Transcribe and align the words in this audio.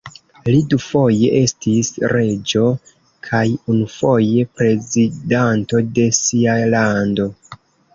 Li 0.45 0.61
dufoje 0.69 1.29
estis 1.39 1.91
reĝo 2.17 2.65
kaj 3.29 3.45
unufoje 3.75 4.49
prezidanto 4.59 5.87
de 6.01 6.13
sia 6.25 6.63
lando. 6.79 7.35